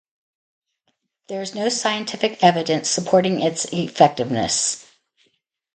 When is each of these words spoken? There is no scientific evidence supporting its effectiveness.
There 1.27 1.43
is 1.43 1.53
no 1.53 1.69
scientific 1.69 2.43
evidence 2.43 2.89
supporting 2.89 3.39
its 3.39 3.65
effectiveness. 3.71 4.83